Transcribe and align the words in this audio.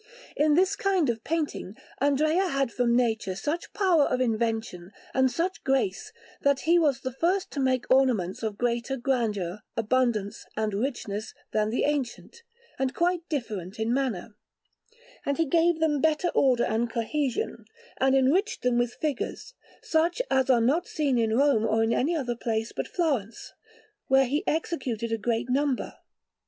In 0.35 0.55
this 0.55 0.75
kind 0.75 1.11
of 1.11 1.23
painting 1.23 1.77
Andrea 1.99 2.47
had 2.49 2.71
from 2.73 2.95
nature 2.95 3.35
such 3.35 3.71
power 3.71 4.05
of 4.05 4.19
invention 4.19 4.91
and 5.13 5.29
such 5.29 5.63
grace 5.63 6.11
that 6.41 6.61
he 6.61 6.79
was 6.79 7.01
the 7.01 7.11
first 7.11 7.51
to 7.51 7.59
make 7.59 7.85
ornaments 7.91 8.41
of 8.41 8.57
greater 8.57 8.97
grandeur, 8.97 9.59
abundance, 9.77 10.47
and 10.57 10.73
richness 10.73 11.35
than 11.51 11.69
the 11.69 11.83
ancient, 11.83 12.41
and 12.79 12.95
quite 12.95 13.29
different 13.29 13.77
in 13.79 13.93
manner; 13.93 14.35
and 15.23 15.37
he 15.37 15.45
gave 15.45 15.79
them 15.79 16.01
better 16.01 16.29
order 16.29 16.63
and 16.65 16.89
cohesion, 16.91 17.65
and 17.97 18.15
enriched 18.15 18.63
them 18.63 18.79
with 18.79 18.95
figures, 18.95 19.53
such 19.83 20.19
as 20.31 20.49
are 20.49 20.59
not 20.61 20.87
seen 20.87 21.19
in 21.19 21.37
Rome 21.37 21.63
or 21.63 21.83
in 21.83 21.93
any 21.93 22.15
other 22.15 22.35
place 22.35 22.71
but 22.75 22.87
Florence, 22.87 23.53
where 24.07 24.25
he 24.25 24.43
executed 24.47 25.11
a 25.11 25.17
great 25.19 25.47
number. 25.47 25.93